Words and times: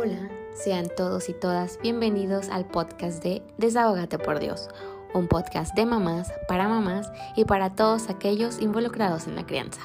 Hola, 0.00 0.30
sean 0.54 0.86
todos 0.96 1.28
y 1.28 1.32
todas 1.32 1.80
bienvenidos 1.82 2.50
al 2.50 2.64
podcast 2.64 3.20
de 3.20 3.42
Desahógate 3.56 4.16
por 4.16 4.38
Dios, 4.38 4.68
un 5.12 5.26
podcast 5.26 5.74
de 5.74 5.86
mamás, 5.86 6.32
para 6.46 6.68
mamás 6.68 7.10
y 7.34 7.44
para 7.46 7.74
todos 7.74 8.08
aquellos 8.08 8.60
involucrados 8.60 9.26
en 9.26 9.34
la 9.34 9.44
crianza. 9.44 9.80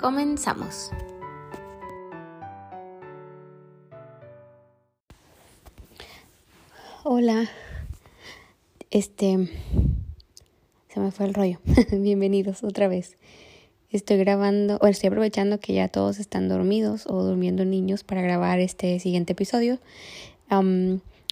Comenzamos. 0.00 0.90
Hola, 7.04 7.50
este... 8.90 9.50
Se 10.88 10.98
me 10.98 11.10
fue 11.10 11.26
el 11.26 11.34
rollo. 11.34 11.58
Bienvenidos 11.92 12.64
otra 12.64 12.88
vez. 12.88 13.18
Estoy 13.92 14.18
grabando, 14.18 14.78
o 14.80 14.86
estoy 14.86 15.08
aprovechando 15.08 15.58
que 15.58 15.74
ya 15.74 15.88
todos 15.88 16.20
están 16.20 16.48
dormidos 16.48 17.06
o 17.08 17.24
durmiendo 17.24 17.64
niños 17.64 18.04
para 18.04 18.22
grabar 18.22 18.60
este 18.60 19.00
siguiente 19.00 19.32
episodio. 19.32 19.80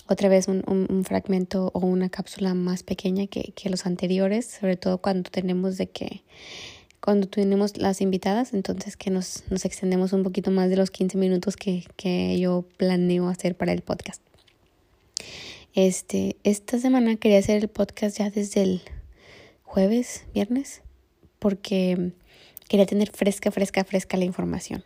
otra 0.09 0.29
vez 0.29 0.49
un, 0.49 0.65
un, 0.67 1.05
fragmento 1.05 1.71
o 1.73 1.81
una 1.81 2.09
cápsula 2.09 2.55
más 2.55 2.83
pequeña 2.83 3.29
que, 3.29 3.53
que 3.55 3.71
los 3.71 3.87
anteriores, 3.87 4.47
sobre 4.47 4.77
todo 4.77 4.99
cuando 4.99 5.31
tenemos 5.31 5.77
de 5.77 5.89
que 5.89 6.23
cuando 7.01 7.29
tenemos 7.29 7.77
las 7.77 8.01
invitadas, 8.01 8.53
entonces 8.53 8.97
que 8.97 9.11
nos, 9.11 9.45
nos 9.51 9.65
extendemos 9.65 10.13
un 10.13 10.25
poquito 10.25 10.51
más 10.51 10.69
de 10.69 10.77
los 10.77 10.91
15 10.91 11.17
minutos 11.17 11.57
que, 11.57 11.85
que 11.97 12.41
yo 12.41 12.65
planeo 12.77 13.29
hacer 13.29 13.55
para 13.55 13.73
el 13.73 13.83
podcast. 13.83 14.21
Este, 15.75 16.37
esta 16.43 16.79
semana 16.81 17.15
quería 17.17 17.39
hacer 17.39 17.59
el 17.63 17.69
podcast 17.69 18.19
ya 18.19 18.31
desde 18.31 18.63
el 18.63 18.83
jueves, 19.63 20.25
viernes, 20.35 20.83
porque 21.39 22.11
quería 22.69 22.87
tener 22.87 23.11
fresca, 23.11 23.51
fresca, 23.51 23.85
fresca 23.85 24.17
la 24.17 24.25
información. 24.25 24.83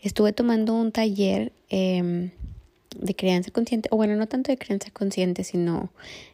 Estuve 0.00 0.32
tomando 0.32 0.74
un 0.74 0.92
taller 0.92 1.52
em, 1.68 2.30
de 2.98 3.14
crianza 3.14 3.50
consciente, 3.50 3.88
o 3.92 3.96
bueno, 3.96 4.16
no 4.16 4.26
tanto 4.26 4.50
de 4.50 4.58
crianza 4.58 4.90
consciente, 4.90 5.44
sino 5.44 5.90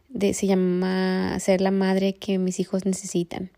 de, 0.09 0.35
se 0.35 0.47
llama 0.47 1.39
ser 1.41 1.61
la 1.61 1.71
madre 1.71 2.15
que 2.15 2.39
mis 2.39 2.61
hijos 2.61 2.85
necesitan. 2.85 3.51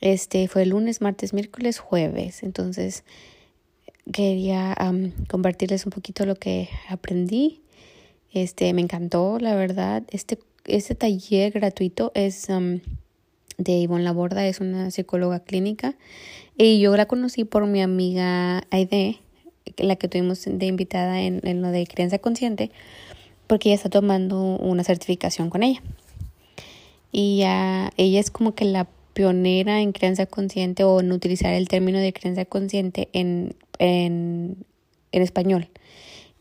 Este 0.00 0.48
fue 0.48 0.66
lunes, 0.66 1.00
martes, 1.00 1.32
miércoles, 1.32 1.78
jueves. 1.78 2.42
Entonces 2.42 3.04
quería 4.12 4.76
compartirles 5.28 5.86
un 5.86 5.90
poquito 5.92 6.26
lo 6.26 6.34
que 6.34 6.68
aprendí. 6.88 7.60
Este 8.32 8.72
me 8.72 8.82
encantó, 8.82 9.38
la 9.38 9.54
verdad. 9.54 10.02
Este, 10.10 10.38
este 10.64 10.94
taller 10.94 11.52
gratuito 11.52 12.10
es 12.14 12.48
de 13.62 13.72
Ivonne 13.72 14.04
Laborda, 14.04 14.46
es 14.46 14.60
una 14.60 14.90
psicóloga 14.90 15.40
clínica. 15.40 15.96
Y 16.56 16.80
yo 16.80 16.96
la 16.96 17.06
conocí 17.06 17.44
por 17.44 17.66
mi 17.66 17.80
amiga 17.80 18.64
Aide, 18.70 19.18
la 19.78 19.96
que 19.96 20.08
tuvimos 20.08 20.44
de 20.44 20.66
invitada 20.66 21.22
en, 21.22 21.40
en 21.44 21.62
lo 21.62 21.68
de 21.68 21.86
creencia 21.86 22.18
consciente, 22.18 22.70
porque 23.46 23.70
ella 23.70 23.76
está 23.76 23.90
tomando 23.90 24.42
una 24.42 24.84
certificación 24.84 25.50
con 25.50 25.62
ella. 25.62 25.82
Y 27.10 27.38
ya, 27.38 27.92
ella 27.96 28.20
es 28.20 28.30
como 28.30 28.54
que 28.54 28.64
la 28.64 28.88
pionera 29.12 29.80
en 29.80 29.92
creencia 29.92 30.26
consciente 30.26 30.84
o 30.84 31.00
en 31.00 31.12
utilizar 31.12 31.52
el 31.52 31.68
término 31.68 31.98
de 31.98 32.12
creencia 32.12 32.44
consciente 32.44 33.08
en, 33.12 33.54
en, 33.78 34.64
en 35.12 35.22
español. 35.22 35.68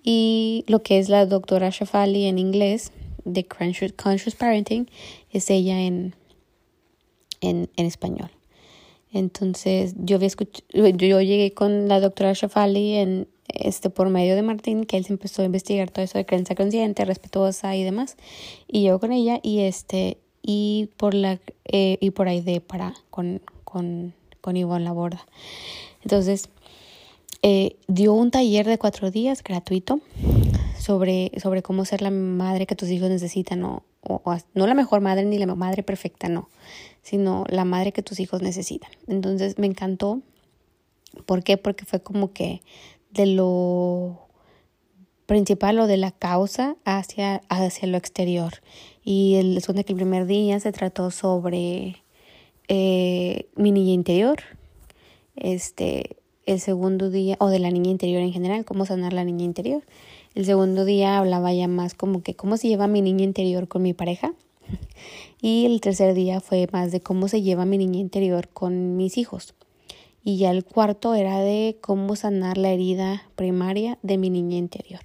Y 0.03 0.63
lo 0.67 0.81
que 0.81 0.97
es 0.97 1.09
la 1.09 1.25
doctora 1.25 1.69
Shafali 1.69 2.25
en 2.25 2.39
inglés, 2.39 2.91
de 3.23 3.45
Conscious 3.45 4.35
Parenting, 4.35 4.89
es 5.31 5.49
ella 5.49 5.79
en, 5.81 6.15
en, 7.41 7.69
en 7.75 7.85
español. 7.85 8.31
Entonces, 9.11 9.93
yo 9.97 10.15
había 10.15 10.29
yo 10.73 11.21
llegué 11.21 11.53
con 11.53 11.89
la 11.89 11.99
doctora 11.99 12.31
Shafali 12.33 12.95
en 12.95 13.27
este 13.47 13.89
por 13.89 14.09
medio 14.09 14.35
de 14.35 14.41
Martín, 14.41 14.85
que 14.85 14.95
él 14.95 15.05
se 15.05 15.11
empezó 15.11 15.41
a 15.41 15.45
investigar 15.45 15.91
todo 15.91 16.05
eso 16.05 16.17
de 16.17 16.25
creencia 16.25 16.55
consciente, 16.55 17.03
respetuosa 17.03 17.75
y 17.75 17.83
demás. 17.83 18.15
Y 18.67 18.83
yo 18.83 18.99
con 18.99 19.11
ella 19.11 19.39
y 19.43 19.59
este 19.61 20.17
y 20.41 20.89
por 20.95 21.13
la 21.13 21.39
eh, 21.65 21.97
y 21.99 22.11
por 22.11 22.29
ahí 22.29 22.39
de 22.39 22.61
para 22.61 22.93
con 23.09 23.41
con 23.65 24.13
con 24.39 24.55
Ivonne 24.55 24.85
Laborda. 24.85 25.25
Entonces, 26.03 26.49
eh, 27.43 27.77
dio 27.87 28.13
un 28.13 28.31
taller 28.31 28.67
de 28.67 28.77
cuatro 28.77 29.09
días 29.09 29.43
gratuito 29.43 29.99
sobre, 30.77 31.31
sobre 31.41 31.61
cómo 31.63 31.85
ser 31.85 32.01
la 32.01 32.11
madre 32.11 32.67
que 32.67 32.75
tus 32.75 32.89
hijos 32.89 33.09
necesitan, 33.09 33.63
o, 33.63 33.83
o, 34.01 34.37
no 34.53 34.67
la 34.67 34.73
mejor 34.73 35.01
madre 35.01 35.25
ni 35.25 35.37
la 35.37 35.47
madre 35.47 35.83
perfecta, 35.83 36.27
no, 36.27 36.49
sino 37.01 37.45
la 37.49 37.65
madre 37.65 37.91
que 37.91 38.03
tus 38.03 38.19
hijos 38.19 38.41
necesitan. 38.41 38.91
Entonces 39.07 39.57
me 39.57 39.67
encantó. 39.67 40.21
¿Por 41.25 41.43
qué? 41.43 41.57
Porque 41.57 41.85
fue 41.85 42.01
como 42.01 42.31
que 42.31 42.61
de 43.11 43.25
lo 43.25 44.27
principal 45.25 45.79
o 45.79 45.87
de 45.87 45.97
la 45.97 46.11
causa 46.11 46.75
hacia, 46.85 47.41
hacia 47.49 47.87
lo 47.87 47.97
exterior. 47.97 48.53
Y 49.03 49.35
el, 49.35 49.61
que 49.63 49.93
el 49.93 49.95
primer 49.95 50.25
día 50.25 50.59
se 50.59 50.71
trató 50.71 51.09
sobre 51.11 52.03
eh, 52.67 53.47
mi 53.55 53.71
niña 53.71 53.93
interior. 53.93 54.39
Este, 55.35 56.17
el 56.45 56.59
segundo 56.59 57.09
día, 57.09 57.37
o 57.39 57.47
de 57.47 57.59
la 57.59 57.71
niña 57.71 57.91
interior 57.91 58.21
en 58.21 58.33
general, 58.33 58.65
cómo 58.65 58.85
sanar 58.85 59.13
la 59.13 59.23
niña 59.23 59.45
interior. 59.45 59.83
El 60.35 60.45
segundo 60.45 60.85
día 60.85 61.17
hablaba 61.17 61.53
ya 61.53 61.67
más 61.67 61.93
como 61.93 62.23
que 62.23 62.35
cómo 62.35 62.57
se 62.57 62.67
lleva 62.67 62.87
mi 62.87 63.01
niña 63.01 63.23
interior 63.23 63.67
con 63.67 63.81
mi 63.83 63.93
pareja. 63.93 64.33
Y 65.43 65.65
el 65.65 65.81
tercer 65.81 66.13
día 66.13 66.39
fue 66.39 66.67
más 66.71 66.91
de 66.91 67.01
cómo 67.01 67.27
se 67.27 67.41
lleva 67.41 67.65
mi 67.65 67.79
niña 67.79 67.99
interior 67.99 68.47
con 68.49 68.95
mis 68.95 69.17
hijos. 69.17 69.55
Y 70.23 70.37
ya 70.37 70.51
el 70.51 70.63
cuarto 70.63 71.15
era 71.15 71.39
de 71.39 71.79
cómo 71.81 72.15
sanar 72.15 72.59
la 72.59 72.69
herida 72.69 73.23
primaria 73.35 73.97
de 74.03 74.19
mi 74.19 74.29
niña 74.29 74.57
interior. 74.57 75.01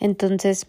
Entonces, 0.00 0.66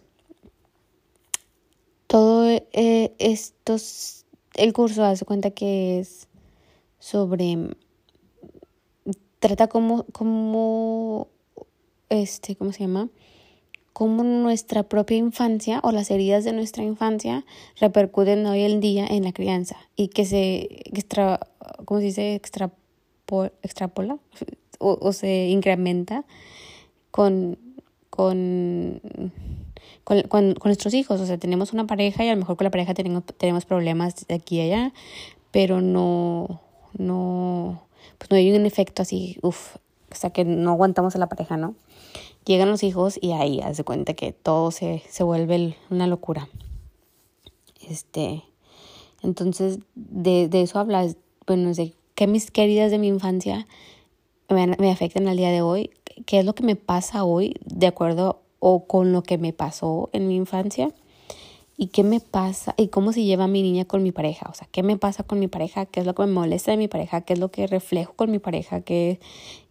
todo 2.05 2.47
eh, 2.47 3.15
estos, 3.17 4.25
el 4.53 4.71
curso 4.71 5.03
hace 5.03 5.25
cuenta 5.25 5.49
que 5.49 5.99
es 5.99 6.27
sobre, 6.99 7.75
trata 9.39 9.67
como, 9.67 11.27
este, 12.09 12.55
¿cómo 12.55 12.71
se 12.71 12.81
llama? 12.81 13.09
Cómo 13.95 14.25
nuestra 14.25 14.83
propia 14.83 15.15
infancia 15.15 15.79
o 15.81 15.93
las 15.93 16.11
heridas 16.11 16.43
de 16.43 16.51
nuestra 16.51 16.83
infancia 16.83 17.45
repercuten 17.79 18.45
hoy 18.45 18.63
en 18.63 18.81
día 18.81 19.07
en 19.07 19.23
la 19.23 19.31
crianza 19.31 19.77
y 19.95 20.09
que 20.09 20.25
se 20.25 20.67
extra, 20.83 21.39
¿cómo 21.85 22.01
se 22.01 22.07
dice? 22.07 22.35
extrapola 22.35 24.17
o, 24.79 25.13
se 25.13 25.47
incrementa 25.47 26.25
con, 27.09 27.57
con, 28.09 28.99
con, 30.03 30.23
con, 30.23 30.55
nuestros 30.65 30.93
hijos. 30.93 31.21
O 31.21 31.25
sea, 31.25 31.37
tenemos 31.37 31.71
una 31.71 31.87
pareja 31.87 32.25
y 32.25 32.27
a 32.27 32.33
lo 32.33 32.39
mejor 32.39 32.57
con 32.57 32.65
la 32.65 32.71
pareja 32.71 32.93
tenemos, 32.93 33.23
tenemos 33.37 33.63
problemas 33.63 34.27
de 34.27 34.35
aquí 34.35 34.57
y 34.57 34.73
allá, 34.73 34.91
pero 35.51 35.79
no, 35.79 36.59
no, 36.97 37.81
pues 38.17 38.29
no 38.29 38.35
hay 38.35 38.51
un 38.51 38.65
efecto 38.65 39.03
así, 39.03 39.37
uff, 39.41 39.77
o 40.11 40.15
sea, 40.15 40.31
que 40.31 40.43
no 40.43 40.71
aguantamos 40.71 41.15
a 41.15 41.19
la 41.19 41.27
pareja, 41.27 41.55
¿no? 41.55 41.75
Llegan 42.45 42.69
los 42.69 42.83
hijos 42.83 43.17
y 43.21 43.31
ahí 43.31 43.59
haz 43.61 43.77
de 43.77 43.83
cuenta 43.83 44.13
que 44.13 44.31
todo 44.31 44.71
se, 44.71 45.01
se 45.09 45.23
vuelve 45.23 45.75
una 45.89 46.07
locura. 46.07 46.47
Este, 47.89 48.43
entonces, 49.23 49.79
de, 49.95 50.47
de 50.47 50.61
eso 50.61 50.79
hablas, 50.79 51.17
bueno, 51.47 51.73
de 51.73 51.93
qué 52.13 52.27
mis 52.27 52.51
queridas 52.51 52.91
de 52.91 52.99
mi 52.99 53.07
infancia 53.07 53.67
me, 54.49 54.67
me 54.67 54.91
afectan 54.91 55.27
al 55.27 55.37
día 55.37 55.51
de 55.51 55.61
hoy, 55.61 55.91
qué 56.25 56.39
es 56.39 56.45
lo 56.45 56.55
que 56.55 56.63
me 56.63 56.75
pasa 56.75 57.23
hoy 57.23 57.55
de 57.65 57.87
acuerdo 57.87 58.41
o 58.59 58.85
con 58.85 59.11
lo 59.11 59.23
que 59.23 59.37
me 59.37 59.53
pasó 59.53 60.09
en 60.13 60.27
mi 60.27 60.35
infancia 60.35 60.91
y 61.77 61.87
qué 61.87 62.03
me 62.03 62.19
pasa 62.19 62.73
y 62.77 62.87
cómo 62.87 63.11
se 63.11 63.23
lleva 63.23 63.47
mi 63.47 63.61
niña 63.61 63.85
con 63.85 64.01
mi 64.01 64.11
pareja, 64.11 64.47
o 64.49 64.53
sea, 64.53 64.67
qué 64.71 64.81
me 64.81 64.97
pasa 64.97 65.23
con 65.23 65.39
mi 65.39 65.47
pareja, 65.47 65.85
qué 65.85 65.99
es 65.99 66.05
lo 66.05 66.15
que 66.15 66.23
me 66.23 66.31
molesta 66.31 66.71
de 66.71 66.77
mi 66.77 66.87
pareja, 66.87 67.21
qué 67.21 67.33
es 67.33 67.39
lo 67.39 67.51
que 67.51 67.67
reflejo 67.67 68.13
con 68.13 68.31
mi 68.31 68.39
pareja, 68.39 68.81
qué 68.81 69.19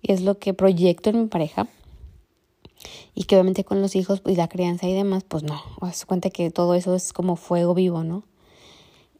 es 0.02 0.20
lo 0.20 0.38
que 0.38 0.54
proyecto 0.54 1.10
en 1.10 1.22
mi 1.22 1.26
pareja 1.28 1.66
y 3.14 3.24
que 3.24 3.36
obviamente 3.36 3.64
con 3.64 3.80
los 3.82 3.96
hijos 3.96 4.22
y 4.26 4.36
la 4.36 4.48
crianza 4.48 4.86
y 4.88 4.94
demás, 4.94 5.24
pues 5.26 5.42
no, 5.42 5.60
haz 5.80 6.04
cuenta 6.04 6.30
que 6.30 6.50
todo 6.50 6.74
eso 6.74 6.94
es 6.94 7.12
como 7.12 7.36
fuego 7.36 7.74
vivo, 7.74 8.04
¿no? 8.04 8.24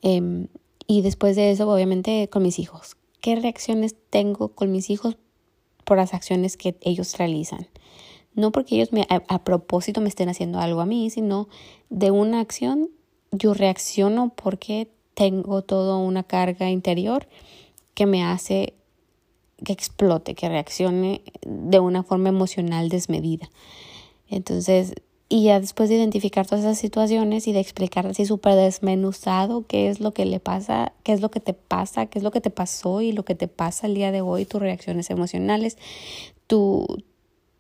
Em, 0.02 0.49
y 0.87 1.02
después 1.02 1.37
de 1.37 1.50
eso, 1.50 1.70
obviamente 1.70 2.28
con 2.28 2.43
mis 2.43 2.58
hijos. 2.58 2.96
¿Qué 3.20 3.37
reacciones 3.37 3.96
tengo 4.11 4.49
con 4.49 4.70
mis 4.70 4.90
hijos 4.90 5.16
por 5.84 5.96
las 5.96 6.12
acciones 6.12 6.56
que 6.56 6.76
ellos 6.82 7.16
realizan? 7.16 7.69
No 8.34 8.52
porque 8.52 8.75
ellos 8.75 8.93
me, 8.93 9.06
a, 9.08 9.44
propósito 9.44 10.00
me 10.00 10.08
estén 10.08 10.28
haciendo 10.28 10.58
algo 10.58 10.81
a 10.81 10.87
mí, 10.87 11.08
sino 11.08 11.49
de 11.88 12.10
una 12.10 12.40
acción 12.40 12.90
yo 13.31 13.55
reacciono 13.55 14.32
porque 14.34 14.90
tengo 15.14 15.62
toda 15.62 15.96
una 15.96 16.22
carga 16.22 16.70
interior 16.70 17.28
que 17.94 18.06
me 18.06 18.25
hace 18.25 18.75
que 19.62 19.72
explote, 19.72 20.34
que 20.34 20.48
reaccione 20.48 21.22
de 21.46 21.80
una 21.80 22.02
forma 22.02 22.28
emocional 22.28 22.88
desmedida. 22.88 23.50
Entonces, 24.28 24.94
y 25.28 25.44
ya 25.44 25.58
después 25.58 25.88
de 25.88 25.96
identificar 25.96 26.46
todas 26.46 26.64
esas 26.64 26.78
situaciones 26.78 27.48
y 27.48 27.52
de 27.52 27.60
explicar 27.60 28.06
así 28.06 28.26
súper 28.26 28.54
desmenuzado 28.54 29.64
qué 29.66 29.88
es 29.88 30.00
lo 30.00 30.12
que 30.12 30.26
le 30.26 30.38
pasa, 30.38 30.92
qué 31.02 31.12
es 31.12 31.20
lo 31.20 31.30
que 31.30 31.40
te 31.40 31.54
pasa, 31.54 32.06
qué 32.06 32.18
es 32.18 32.22
lo 32.22 32.30
que 32.30 32.40
te 32.40 32.50
pasó 32.50 33.00
y 33.00 33.12
lo 33.12 33.24
que 33.24 33.34
te 33.34 33.48
pasa 33.48 33.86
el 33.86 33.94
día 33.94 34.12
de 34.12 34.20
hoy, 34.20 34.44
tus 34.44 34.60
reacciones 34.60 35.10
emocionales, 35.10 35.78
tu, 36.46 36.86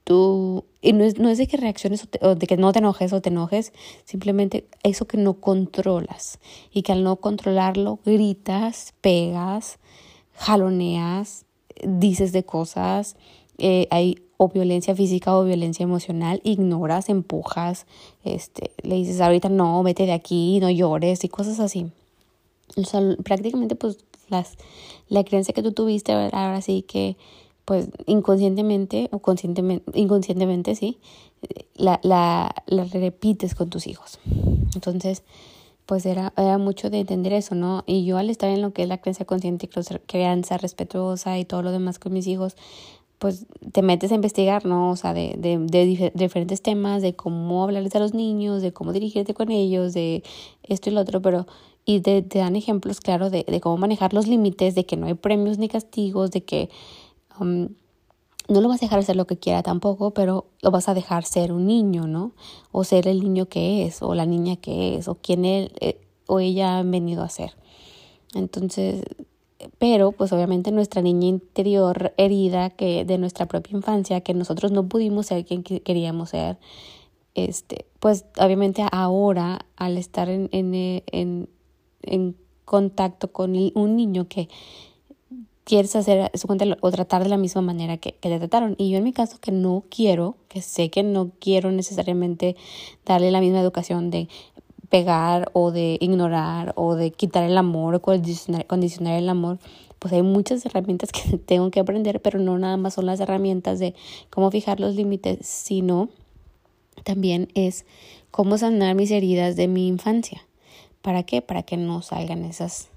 tú, 0.04 0.66
y 0.82 0.92
no 0.92 1.04
es, 1.04 1.18
no 1.18 1.30
es 1.30 1.38
de 1.38 1.46
que 1.46 1.56
reacciones 1.56 2.06
o, 2.20 2.34
de 2.34 2.46
que 2.46 2.56
no 2.58 2.72
te 2.72 2.80
enojes 2.80 3.12
o 3.12 3.22
te 3.22 3.30
enojes, 3.30 3.72
simplemente 4.04 4.66
eso 4.82 5.06
que 5.06 5.16
no 5.16 5.34
controlas 5.34 6.38
y 6.70 6.82
que 6.82 6.92
al 6.92 7.02
no 7.02 7.16
controlarlo 7.16 7.98
gritas, 8.04 8.92
pegas, 9.00 9.78
jaloneas, 10.34 11.46
dices 11.82 12.32
de 12.32 12.44
cosas, 12.44 13.16
eh, 13.58 13.86
hay 13.90 14.18
o 14.36 14.48
violencia 14.48 14.94
física 14.94 15.36
o 15.36 15.44
violencia 15.44 15.84
emocional, 15.84 16.40
ignoras, 16.44 17.08
empujas, 17.08 17.86
este, 18.24 18.72
le 18.82 18.96
dices 18.96 19.20
ahorita 19.20 19.48
no, 19.48 19.82
vete 19.82 20.06
de 20.06 20.12
aquí, 20.12 20.58
no 20.60 20.70
llores 20.70 21.24
y 21.24 21.28
cosas 21.28 21.60
así. 21.60 21.86
O 22.76 22.84
sea, 22.84 23.00
prácticamente 23.22 23.76
pues 23.76 23.98
las, 24.28 24.56
la 25.08 25.24
creencia 25.24 25.54
que 25.54 25.62
tú 25.62 25.72
tuviste 25.72 26.12
ahora 26.12 26.60
sí 26.62 26.82
que 26.82 27.16
pues 27.64 27.88
inconscientemente 28.06 29.08
o 29.12 29.20
conscientemente, 29.20 29.90
inconscientemente 29.98 30.74
sí, 30.74 30.98
la, 31.76 31.98
la, 32.02 32.54
la 32.66 32.84
repites 32.84 33.54
con 33.54 33.70
tus 33.70 33.86
hijos. 33.86 34.18
Entonces, 34.74 35.22
pues 35.86 36.06
era, 36.06 36.32
era 36.36 36.58
mucho 36.58 36.90
de 36.90 37.00
entender 37.00 37.32
eso, 37.32 37.54
¿no? 37.54 37.84
Y 37.86 38.04
yo 38.04 38.16
al 38.18 38.30
estar 38.30 38.50
en 38.50 38.62
lo 38.62 38.72
que 38.72 38.82
es 38.82 38.88
la 38.88 38.98
creencia 38.98 39.26
consciente, 39.26 39.68
crianza 40.06 40.56
respetuosa 40.56 41.38
y 41.38 41.44
todo 41.44 41.62
lo 41.62 41.72
demás 41.72 41.98
con 41.98 42.12
mis 42.12 42.26
hijos, 42.26 42.56
pues 43.18 43.46
te 43.72 43.82
metes 43.82 44.12
a 44.12 44.14
investigar, 44.16 44.64
¿no? 44.66 44.90
O 44.90 44.96
sea, 44.96 45.14
de, 45.14 45.34
de, 45.38 45.58
de, 45.58 46.10
diferentes 46.14 46.62
temas, 46.62 47.02
de 47.02 47.14
cómo 47.14 47.64
hablarles 47.64 47.94
a 47.96 47.98
los 48.00 48.14
niños, 48.14 48.62
de 48.62 48.72
cómo 48.72 48.92
dirigirte 48.92 49.34
con 49.34 49.50
ellos, 49.50 49.94
de 49.94 50.22
esto 50.62 50.90
y 50.90 50.92
lo 50.92 51.00
otro, 51.00 51.22
pero 51.22 51.46
y 51.84 52.00
te, 52.00 52.22
te 52.22 52.38
dan 52.38 52.56
ejemplos, 52.56 53.00
claro, 53.00 53.30
de, 53.30 53.44
de 53.46 53.60
cómo 53.60 53.76
manejar 53.76 54.14
los 54.14 54.26
límites, 54.26 54.74
de 54.74 54.86
que 54.86 54.96
no 54.96 55.06
hay 55.06 55.14
premios 55.14 55.58
ni 55.58 55.68
castigos, 55.68 56.30
de 56.30 56.44
que 56.44 56.70
um, 57.38 57.68
no 58.48 58.60
lo 58.60 58.68
vas 58.68 58.82
a 58.82 58.86
dejar 58.86 58.98
hacer 58.98 59.16
lo 59.16 59.26
que 59.26 59.38
quiera 59.38 59.62
tampoco, 59.62 60.12
pero 60.12 60.46
lo 60.60 60.70
vas 60.70 60.88
a 60.88 60.94
dejar 60.94 61.24
ser 61.24 61.52
un 61.52 61.66
niño, 61.66 62.06
¿no? 62.06 62.32
O 62.72 62.84
ser 62.84 63.08
el 63.08 63.20
niño 63.20 63.46
que 63.46 63.86
es, 63.86 64.02
o 64.02 64.14
la 64.14 64.26
niña 64.26 64.56
que 64.56 64.96
es, 64.96 65.08
o 65.08 65.14
quien 65.16 65.44
él 65.44 65.72
eh, 65.80 66.00
o 66.26 66.40
ella 66.40 66.78
han 66.78 66.90
venido 66.90 67.22
a 67.22 67.28
ser. 67.28 67.52
Entonces, 68.34 69.04
pero 69.78 70.12
pues 70.12 70.32
obviamente 70.32 70.72
nuestra 70.72 71.00
niña 71.00 71.28
interior 71.28 72.12
herida 72.16 72.70
que 72.70 73.04
de 73.04 73.18
nuestra 73.18 73.46
propia 73.46 73.76
infancia, 73.76 74.20
que 74.20 74.34
nosotros 74.34 74.72
no 74.72 74.88
pudimos 74.88 75.26
ser 75.26 75.44
quien 75.44 75.62
queríamos 75.62 76.30
ser, 76.30 76.58
este, 77.34 77.86
pues 78.00 78.26
obviamente 78.38 78.84
ahora 78.92 79.66
al 79.76 79.96
estar 79.96 80.28
en, 80.28 80.48
en, 80.52 80.74
en, 81.06 81.48
en 82.02 82.36
contacto 82.64 83.32
con 83.32 83.56
un 83.74 83.96
niño 83.96 84.28
que 84.28 84.48
quieres 85.64 85.96
hacer 85.96 86.30
o 86.80 86.90
tratar 86.90 87.22
de 87.24 87.28
la 87.30 87.36
misma 87.36 87.62
manera 87.62 87.96
que, 87.96 88.12
que 88.12 88.28
te 88.28 88.38
trataron. 88.38 88.74
Y 88.78 88.90
yo 88.90 88.98
en 88.98 89.04
mi 89.04 89.12
caso 89.12 89.38
que 89.40 89.50
no 89.50 89.84
quiero, 89.88 90.36
que 90.48 90.62
sé 90.62 90.90
que 90.90 91.02
no 91.02 91.30
quiero 91.40 91.72
necesariamente 91.72 92.56
darle 93.04 93.30
la 93.30 93.40
misma 93.40 93.60
educación 93.60 94.10
de 94.10 94.28
pegar 94.90 95.50
o 95.54 95.72
de 95.72 95.98
ignorar 96.00 96.72
o 96.76 96.94
de 96.94 97.10
quitar 97.10 97.42
el 97.44 97.58
amor 97.58 97.96
o 97.96 98.02
condicionar 98.02 99.14
el 99.18 99.28
amor, 99.28 99.58
pues 99.98 100.12
hay 100.12 100.22
muchas 100.22 100.64
herramientas 100.66 101.10
que 101.12 101.38
tengo 101.46 101.70
que 101.70 101.80
aprender, 101.80 102.20
pero 102.20 102.38
no 102.38 102.58
nada 102.58 102.76
más 102.76 102.94
son 102.94 103.06
las 103.06 103.20
herramientas 103.20 103.78
de 103.78 103.94
cómo 104.30 104.50
fijar 104.50 104.80
los 104.80 104.94
límites, 104.94 105.46
sino 105.46 106.10
también 107.04 107.48
es 107.54 107.86
cómo 108.30 108.58
sanar 108.58 108.94
mis 108.94 109.10
heridas 109.10 109.56
de 109.56 109.66
mi 109.66 109.88
infancia. 109.88 110.46
¿Para 111.02 111.22
qué? 111.22 111.42
Para 111.42 111.62
que 111.62 111.76
no 111.76 112.02
salgan 112.02 112.44
esas 112.44 112.90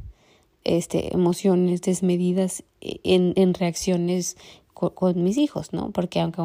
este, 0.67 1.13
emociones 1.13 1.81
desmedidas 1.81 2.63
en, 2.81 3.33
en 3.35 3.53
reacciones 3.53 4.37
con, 4.73 5.23
mis 5.23 5.37
hijos, 5.37 5.73
¿no? 5.73 5.91
Porque 5.91 6.19
aunque 6.19 6.41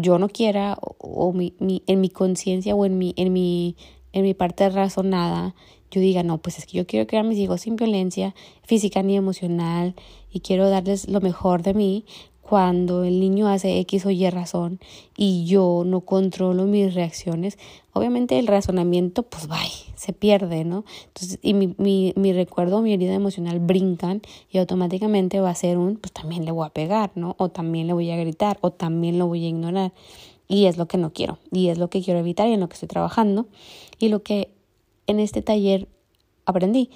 yo 0.00 0.18
no 0.18 0.28
quiera 0.28 0.78
o, 0.80 1.32
mi, 1.32 1.54
mi, 1.58 1.82
en 1.86 2.00
mi 2.00 2.08
conciencia 2.08 2.74
o 2.74 2.84
en 2.84 2.98
mi, 2.98 3.12
en, 3.16 3.32
mi, 3.32 3.76
en 4.12 4.22
mi 4.22 4.34
parte 4.34 4.68
razonada, 4.70 5.54
yo 5.90 6.00
diga, 6.00 6.22
no, 6.22 6.38
pues 6.38 6.58
es 6.58 6.66
que 6.66 6.78
yo 6.78 6.86
quiero 6.86 7.06
criar 7.06 7.24
a 7.24 7.28
mis 7.28 7.38
hijos 7.38 7.62
sin 7.62 7.76
violencia 7.76 8.34
física 8.62 9.02
ni 9.02 9.16
emocional 9.16 9.94
y 10.30 10.40
quiero 10.40 10.70
darles 10.70 11.08
lo 11.08 11.20
mejor 11.20 11.62
de 11.62 11.74
mí, 11.74 12.04
cuando 12.42 13.04
el 13.04 13.20
niño 13.20 13.48
hace 13.48 13.78
X 13.80 14.04
o 14.04 14.10
Y 14.10 14.28
razón 14.28 14.80
y 15.16 15.46
yo 15.46 15.84
no 15.86 16.02
controlo 16.02 16.64
mis 16.64 16.92
reacciones, 16.92 17.56
obviamente 17.92 18.38
el 18.38 18.46
razonamiento 18.46 19.22
pues 19.22 19.50
va, 19.50 19.60
se 19.94 20.12
pierde, 20.12 20.64
¿no? 20.64 20.84
Entonces, 21.06 21.38
y 21.40 21.54
mi, 21.54 21.74
mi, 21.78 22.12
mi 22.16 22.32
recuerdo, 22.32 22.82
mi 22.82 22.92
herida 22.92 23.14
emocional 23.14 23.60
brincan 23.60 24.20
y 24.50 24.58
automáticamente 24.58 25.40
va 25.40 25.50
a 25.50 25.54
ser 25.54 25.78
un, 25.78 25.96
pues 25.96 26.12
también 26.12 26.44
le 26.44 26.50
voy 26.50 26.66
a 26.66 26.70
pegar, 26.70 27.12
¿no? 27.14 27.36
O 27.38 27.48
también 27.48 27.86
le 27.86 27.92
voy 27.92 28.10
a 28.10 28.16
gritar, 28.16 28.58
o 28.60 28.72
también 28.72 29.18
lo 29.18 29.28
voy 29.28 29.44
a 29.44 29.48
ignorar. 29.48 29.92
Y 30.48 30.66
es 30.66 30.76
lo 30.76 30.86
que 30.86 30.98
no 30.98 31.12
quiero, 31.12 31.38
y 31.50 31.68
es 31.68 31.78
lo 31.78 31.88
que 31.88 32.02
quiero 32.02 32.20
evitar 32.20 32.48
y 32.48 32.52
en 32.52 32.60
lo 32.60 32.68
que 32.68 32.74
estoy 32.74 32.88
trabajando, 32.88 33.46
y 33.98 34.08
lo 34.08 34.22
que 34.22 34.50
en 35.06 35.20
este 35.20 35.40
taller 35.40 35.88
aprendí. 36.44 36.90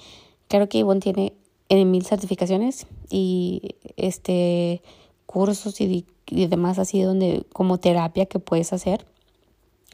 Claro 0.49 0.69
que 0.69 0.79
Ivonne 0.79 0.99
tiene 0.99 1.33
en 1.69 1.89
mil 1.89 2.05
certificaciones 2.05 2.87
y 3.09 3.75
este 3.95 4.81
cursos 5.27 5.79
y, 5.79 6.05
demás 6.25 6.79
así 6.79 6.99
donde 7.01 7.45
como 7.53 7.77
terapia 7.77 8.25
que 8.25 8.39
puedes 8.39 8.73
hacer. 8.73 9.05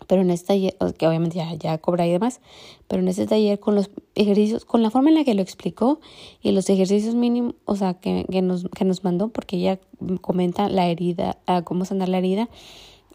Pero 0.07 0.21
en 0.21 0.31
este 0.31 0.47
taller, 0.47 0.75
que 0.97 1.07
obviamente 1.07 1.37
ya, 1.37 1.53
ya 1.53 1.77
cobra 1.77 2.05
y 2.07 2.11
demás, 2.11 2.41
pero 2.87 3.01
en 3.01 3.07
este 3.07 3.25
taller 3.25 3.59
con 3.59 3.75
los 3.75 3.89
ejercicios, 4.15 4.65
con 4.65 4.81
la 4.81 4.89
forma 4.89 5.09
en 5.09 5.15
la 5.15 5.23
que 5.23 5.33
lo 5.33 5.41
explicó 5.41 5.99
y 6.41 6.51
los 6.51 6.69
ejercicios 6.69 7.15
mínimos, 7.15 7.55
o 7.65 7.75
sea, 7.75 7.93
que, 7.93 8.25
que, 8.29 8.41
nos, 8.41 8.67
que 8.75 8.85
nos 8.85 9.03
mandó, 9.03 9.29
porque 9.29 9.57
ella 9.57 9.79
comenta 10.21 10.67
la 10.67 10.87
herida, 10.87 11.37
cómo 11.63 11.85
sanar 11.85 12.09
la 12.09 12.17
herida 12.17 12.49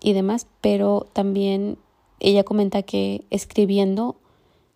y 0.01 0.13
demás, 0.13 0.47
pero 0.61 1.07
también 1.13 1.79
ella 2.21 2.45
comenta 2.45 2.83
que 2.83 3.25
escribiendo 3.31 4.17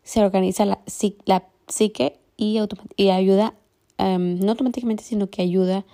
se 0.02 0.22
organiza 0.22 0.64
la, 0.66 0.80
psique 0.86 2.18
y, 2.36 2.58
y 2.96 3.08
ayuda, 3.10 3.54
em, 3.98 4.38
no 4.38 4.50
automáticamente, 4.50 5.04
sino 5.04 5.30
que 5.30 5.42
ayuda 5.42 5.84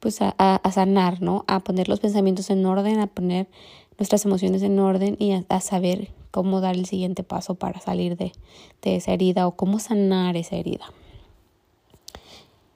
pues 0.00 0.22
a, 0.22 0.34
a, 0.36 0.72
sanar, 0.72 1.20
¿no? 1.20 1.44
A 1.48 1.60
poner 1.60 1.88
los 1.88 2.00
pensamientos 2.00 2.50
en 2.50 2.64
orden, 2.64 3.00
a 3.00 3.06
poner 3.06 3.48
nuestras 3.98 4.24
emociones 4.24 4.62
en 4.62 4.78
orden 4.78 5.16
y 5.18 5.32
a, 5.32 5.60
saber 5.60 6.10
cómo 6.30 6.60
dar 6.60 6.76
el 6.76 6.86
siguiente 6.86 7.24
paso 7.24 7.56
para 7.56 7.80
salir 7.80 8.16
de, 8.16 8.32
de, 8.82 8.96
esa 8.96 9.12
herida 9.12 9.46
o 9.46 9.56
cómo 9.56 9.78
sanar 9.78 10.36
esa 10.36 10.56
herida. 10.56 10.86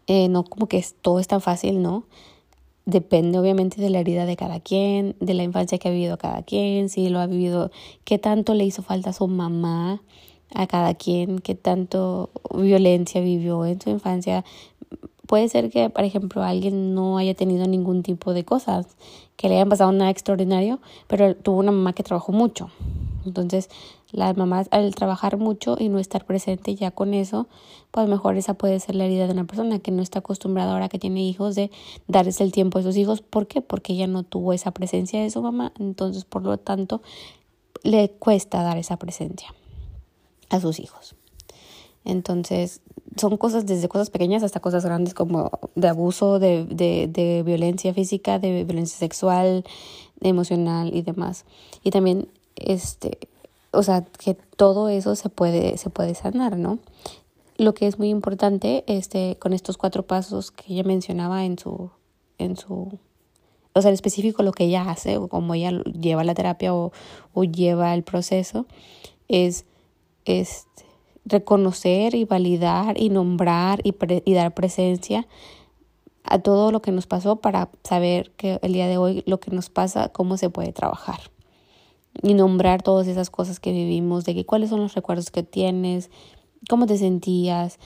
Eh, 0.08 0.28
no 0.28 0.44
como 0.44 0.66
que 0.66 0.84
todo 1.00 1.20
es 1.20 1.28
tan 1.28 1.40
fácil, 1.40 1.80
¿no? 1.80 2.04
Depende 2.84 3.38
obviamente 3.38 3.80
de 3.80 3.90
la 3.90 4.00
herida 4.00 4.26
de 4.26 4.36
cada 4.36 4.58
quien, 4.58 5.14
de 5.20 5.34
la 5.34 5.44
infancia 5.44 5.78
que 5.78 5.88
ha 5.88 5.92
vivido 5.92 6.18
cada 6.18 6.42
quien, 6.42 6.88
si 6.88 7.08
lo 7.08 7.20
ha 7.20 7.26
vivido, 7.26 7.70
qué 8.04 8.18
tanto 8.18 8.54
le 8.54 8.64
hizo 8.64 8.82
falta 8.82 9.10
a 9.10 9.12
su 9.12 9.28
mamá, 9.28 10.02
a 10.52 10.66
cada 10.66 10.94
quien, 10.94 11.38
qué 11.38 11.54
tanto 11.54 12.30
violencia 12.52 13.20
vivió 13.20 13.64
en 13.64 13.80
su 13.80 13.90
infancia, 13.90 14.44
puede 15.26 15.48
ser 15.48 15.70
que, 15.70 15.90
por 15.90 16.04
ejemplo, 16.04 16.42
alguien 16.42 16.94
no 16.94 17.18
haya 17.18 17.34
tenido 17.34 17.66
ningún 17.66 18.02
tipo 18.02 18.34
de 18.34 18.44
cosas, 18.44 18.86
que 19.36 19.48
le 19.48 19.56
hayan 19.56 19.68
pasado 19.68 19.92
nada 19.92 20.10
extraordinario, 20.10 20.80
pero 21.06 21.34
tuvo 21.34 21.58
una 21.58 21.72
mamá 21.72 21.92
que 21.92 22.02
trabajó 22.02 22.32
mucho. 22.32 22.70
Entonces, 23.24 23.70
las 24.10 24.36
mamás 24.36 24.68
al 24.70 24.94
trabajar 24.94 25.38
mucho 25.38 25.76
y 25.78 25.88
no 25.88 25.98
estar 25.98 26.24
presente 26.24 26.74
ya 26.74 26.90
con 26.90 27.14
eso, 27.14 27.46
pues 27.90 28.08
mejor 28.08 28.36
esa 28.36 28.54
puede 28.54 28.78
ser 28.80 28.94
la 28.94 29.04
herida 29.04 29.26
de 29.26 29.32
una 29.32 29.44
persona 29.44 29.78
que 29.78 29.90
no 29.90 30.02
está 30.02 30.18
acostumbrada 30.18 30.72
ahora 30.72 30.88
que 30.88 30.98
tiene 30.98 31.22
hijos 31.22 31.54
de 31.54 31.70
darles 32.08 32.40
el 32.40 32.52
tiempo 32.52 32.78
a 32.78 32.82
sus 32.82 32.96
hijos. 32.96 33.20
¿Por 33.22 33.46
qué? 33.46 33.62
Porque 33.62 33.94
ella 33.94 34.06
no 34.06 34.22
tuvo 34.22 34.52
esa 34.52 34.70
presencia 34.72 35.22
de 35.22 35.30
su 35.30 35.40
mamá. 35.40 35.72
Entonces, 35.78 36.24
por 36.24 36.42
lo 36.42 36.58
tanto, 36.58 37.00
le 37.82 38.10
cuesta 38.10 38.62
dar 38.62 38.76
esa 38.76 38.96
presencia 38.96 39.54
a 40.50 40.60
sus 40.60 40.78
hijos. 40.78 41.14
Entonces, 42.04 42.80
son 43.16 43.36
cosas 43.36 43.66
desde 43.66 43.88
cosas 43.88 44.10
pequeñas 44.10 44.42
hasta 44.42 44.60
cosas 44.60 44.84
grandes 44.84 45.14
como 45.14 45.50
de 45.74 45.88
abuso, 45.88 46.38
de, 46.38 46.64
de, 46.64 47.08
de 47.08 47.42
violencia 47.42 47.94
física, 47.94 48.38
de 48.38 48.64
violencia 48.64 48.98
sexual, 48.98 49.64
emocional 50.20 50.94
y 50.94 51.02
demás. 51.02 51.44
Y 51.82 51.90
también, 51.90 52.28
este, 52.56 53.18
o 53.70 53.82
sea, 53.82 54.04
que 54.04 54.34
todo 54.34 54.88
eso 54.88 55.14
se 55.16 55.28
puede, 55.28 55.76
se 55.78 55.90
puede 55.90 56.14
sanar, 56.14 56.56
¿no? 56.56 56.78
Lo 57.56 57.74
que 57.74 57.86
es 57.86 57.98
muy 57.98 58.08
importante, 58.08 58.84
este, 58.86 59.36
con 59.38 59.52
estos 59.52 59.76
cuatro 59.76 60.04
pasos 60.04 60.50
que 60.50 60.72
ella 60.72 60.84
mencionaba 60.84 61.44
en 61.44 61.58
su, 61.58 61.90
en 62.38 62.56
su, 62.56 62.98
o 63.72 63.80
sea, 63.80 63.90
en 63.90 63.94
específico 63.94 64.42
lo 64.42 64.52
que 64.52 64.64
ella 64.64 64.88
hace, 64.90 65.16
o 65.18 65.28
como 65.28 65.54
ella 65.54 65.70
lleva 65.84 66.24
la 66.24 66.34
terapia 66.34 66.74
o, 66.74 66.92
o 67.34 67.44
lleva 67.44 67.94
el 67.94 68.02
proceso, 68.02 68.66
es, 69.28 69.64
este, 70.24 70.84
reconocer 71.24 72.14
y 72.14 72.24
validar 72.24 73.00
y 73.00 73.08
nombrar 73.08 73.80
y, 73.84 73.94
y 74.24 74.34
dar 74.34 74.54
presencia 74.54 75.26
a 76.24 76.38
todo 76.38 76.70
lo 76.70 76.82
que 76.82 76.92
nos 76.92 77.06
pasó 77.06 77.36
para 77.36 77.70
saber 77.84 78.30
que 78.32 78.58
el 78.62 78.72
día 78.72 78.86
de 78.86 78.96
hoy 78.96 79.22
lo 79.26 79.40
que 79.40 79.50
nos 79.50 79.70
pasa, 79.70 80.08
cómo 80.10 80.36
se 80.36 80.50
puede 80.50 80.72
trabajar. 80.72 81.20
Y 82.22 82.34
nombrar 82.34 82.82
todas 82.82 83.06
esas 83.06 83.30
cosas 83.30 83.58
que 83.58 83.72
vivimos, 83.72 84.24
de 84.24 84.34
que 84.34 84.44
cuáles 84.44 84.70
son 84.70 84.80
los 84.80 84.94
recuerdos 84.94 85.30
que 85.30 85.42
tienes, 85.42 86.10
cómo 86.68 86.86
te 86.86 86.98
sentías, 86.98 87.78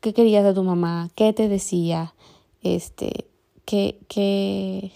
qué 0.00 0.12
querías 0.12 0.44
de 0.44 0.54
tu 0.54 0.64
mamá, 0.64 1.08
qué 1.14 1.32
te 1.32 1.48
decía, 1.48 2.14
este, 2.62 3.28
qué, 3.64 4.00
qué, 4.08 4.92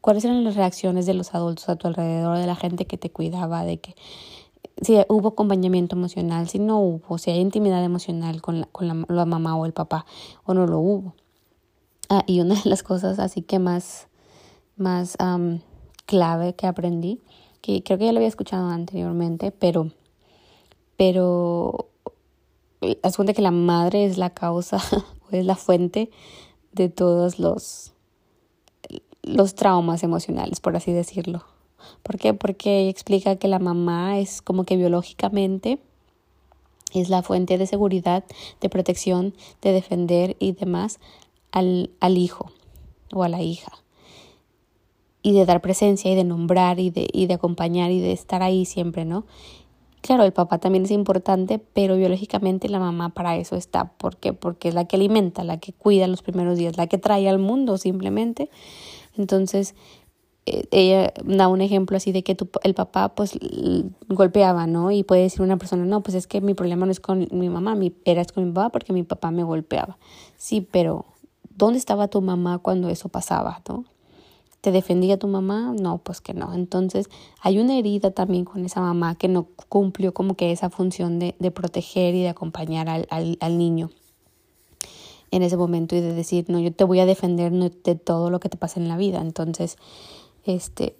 cuáles 0.00 0.24
eran 0.24 0.44
las 0.44 0.56
reacciones 0.56 1.06
de 1.06 1.14
los 1.14 1.34
adultos 1.34 1.68
a 1.68 1.76
tu 1.76 1.88
alrededor, 1.88 2.38
de 2.38 2.46
la 2.46 2.56
gente 2.56 2.86
que 2.86 2.98
te 2.98 3.10
cuidaba, 3.10 3.64
de 3.64 3.78
que 3.78 3.94
si 4.82 4.98
hubo 5.08 5.28
acompañamiento 5.28 5.96
emocional, 5.96 6.48
si 6.48 6.58
no 6.58 6.80
hubo, 6.80 7.18
si 7.18 7.30
hay 7.30 7.40
intimidad 7.40 7.82
emocional 7.84 8.42
con 8.42 8.60
la, 8.60 8.66
con 8.66 8.88
la, 8.88 9.24
mamá 9.24 9.56
o 9.56 9.64
el 9.64 9.72
papá 9.72 10.06
o 10.44 10.54
no 10.54 10.66
lo 10.66 10.80
hubo. 10.80 11.14
Ah, 12.08 12.24
y 12.26 12.40
una 12.40 12.54
de 12.54 12.68
las 12.68 12.82
cosas 12.82 13.18
así 13.18 13.42
que 13.42 13.58
más, 13.58 14.08
más 14.76 15.16
clave 16.06 16.54
que 16.54 16.66
aprendí, 16.66 17.20
que 17.60 17.82
creo 17.82 17.98
que 17.98 18.06
ya 18.06 18.12
lo 18.12 18.18
había 18.18 18.28
escuchado 18.28 18.68
anteriormente, 18.68 19.52
pero, 19.52 19.90
pero 20.96 21.88
haz 23.02 23.16
cuenta 23.16 23.34
que 23.34 23.42
la 23.42 23.52
madre 23.52 24.04
es 24.04 24.18
la 24.18 24.30
causa 24.30 24.78
o 25.30 25.36
es 25.36 25.46
la 25.46 25.54
fuente 25.54 26.10
de 26.72 26.88
todos 26.88 27.38
los, 27.38 27.92
los 29.22 29.54
traumas 29.54 30.02
emocionales, 30.02 30.60
por 30.60 30.76
así 30.76 30.92
decirlo. 30.92 31.51
¿Por 32.02 32.18
qué? 32.18 32.34
Porque 32.34 32.88
explica 32.88 33.36
que 33.36 33.48
la 33.48 33.58
mamá 33.58 34.18
es 34.18 34.42
como 34.42 34.64
que 34.64 34.76
biológicamente 34.76 35.78
es 36.92 37.08
la 37.08 37.22
fuente 37.22 37.58
de 37.58 37.66
seguridad, 37.66 38.24
de 38.60 38.68
protección, 38.68 39.34
de 39.60 39.72
defender 39.72 40.36
y 40.38 40.52
demás 40.52 40.98
al, 41.50 41.90
al 42.00 42.18
hijo 42.18 42.50
o 43.12 43.22
a 43.22 43.28
la 43.28 43.42
hija. 43.42 43.72
Y 45.22 45.32
de 45.32 45.46
dar 45.46 45.60
presencia 45.60 46.10
y 46.10 46.16
de 46.16 46.24
nombrar 46.24 46.80
y 46.80 46.90
de, 46.90 47.08
y 47.12 47.26
de 47.26 47.34
acompañar 47.34 47.90
y 47.90 48.00
de 48.00 48.12
estar 48.12 48.42
ahí 48.42 48.64
siempre, 48.64 49.04
¿no? 49.04 49.24
Claro, 50.02 50.24
el 50.24 50.32
papá 50.32 50.58
también 50.58 50.84
es 50.84 50.90
importante, 50.90 51.60
pero 51.60 51.96
biológicamente 51.96 52.68
la 52.68 52.80
mamá 52.80 53.10
para 53.10 53.36
eso 53.36 53.54
está. 53.54 53.92
¿Por 53.92 54.16
qué? 54.16 54.32
Porque 54.32 54.68
es 54.68 54.74
la 54.74 54.84
que 54.86 54.96
alimenta, 54.96 55.44
la 55.44 55.60
que 55.60 55.72
cuida 55.72 56.08
los 56.08 56.22
primeros 56.22 56.58
días, 56.58 56.76
la 56.76 56.88
que 56.88 56.98
trae 56.98 57.28
al 57.28 57.38
mundo 57.38 57.78
simplemente. 57.78 58.50
Entonces, 59.16 59.76
ella 60.44 61.12
da 61.24 61.48
un 61.48 61.60
ejemplo 61.60 61.96
así 61.96 62.10
de 62.10 62.24
que 62.24 62.34
tu, 62.34 62.48
el 62.64 62.74
papá 62.74 63.14
pues 63.14 63.38
golpeaba, 64.08 64.66
¿no? 64.66 64.90
Y 64.90 65.04
puede 65.04 65.22
decir 65.22 65.42
una 65.42 65.56
persona, 65.56 65.84
no, 65.84 66.02
pues 66.02 66.16
es 66.16 66.26
que 66.26 66.40
mi 66.40 66.54
problema 66.54 66.84
no 66.86 66.92
es 66.92 67.00
con 67.00 67.28
mi 67.30 67.48
mamá, 67.48 67.74
mi, 67.74 67.94
era 68.04 68.24
con 68.24 68.44
mi 68.44 68.52
papá 68.52 68.70
porque 68.70 68.92
mi 68.92 69.04
papá 69.04 69.30
me 69.30 69.44
golpeaba. 69.44 69.98
Sí, 70.36 70.66
pero 70.68 71.04
¿dónde 71.56 71.78
estaba 71.78 72.08
tu 72.08 72.20
mamá 72.20 72.58
cuando 72.58 72.88
eso 72.88 73.08
pasaba, 73.08 73.62
¿no? 73.68 73.84
¿Te 74.60 74.70
defendía 74.70 75.18
tu 75.18 75.26
mamá? 75.26 75.74
No, 75.80 75.98
pues 75.98 76.20
que 76.20 76.34
no. 76.34 76.54
Entonces 76.54 77.10
hay 77.40 77.58
una 77.58 77.76
herida 77.76 78.12
también 78.12 78.44
con 78.44 78.64
esa 78.64 78.80
mamá 78.80 79.16
que 79.16 79.26
no 79.26 79.48
cumplió 79.68 80.14
como 80.14 80.34
que 80.34 80.52
esa 80.52 80.70
función 80.70 81.18
de, 81.18 81.34
de 81.40 81.50
proteger 81.50 82.14
y 82.14 82.22
de 82.22 82.28
acompañar 82.28 82.88
al, 82.88 83.06
al, 83.10 83.58
niño 83.58 83.90
en 85.32 85.42
ese 85.42 85.56
momento 85.56 85.96
y 85.96 86.00
de 86.00 86.14
decir, 86.14 86.44
no, 86.48 86.60
yo 86.60 86.72
te 86.72 86.84
voy 86.84 87.00
a 87.00 87.06
defender 87.06 87.52
de 87.52 87.94
todo 87.96 88.30
lo 88.30 88.38
que 88.38 88.48
te 88.48 88.56
pasa 88.56 88.78
en 88.78 88.86
la 88.86 88.96
vida. 88.96 89.20
Entonces, 89.20 89.78
este, 90.44 90.96